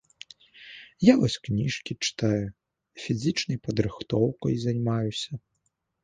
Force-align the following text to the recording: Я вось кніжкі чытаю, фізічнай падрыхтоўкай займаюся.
Я 1.07 1.13
вось 1.23 1.33
кніжкі 1.47 1.93
чытаю, 2.07 2.47
фізічнай 3.03 3.59
падрыхтоўкай 3.67 4.57
займаюся. 4.63 5.31